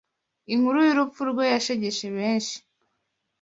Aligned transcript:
inkuru 0.53 0.77
y’urupfu 0.83 1.21
rwe 1.31 1.43
yashegeshe 1.53 2.07
benshi 2.17 2.55